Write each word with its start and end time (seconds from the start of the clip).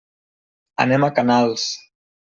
Anem 0.87 1.05
a 1.05 1.11
Canals. 1.21 1.71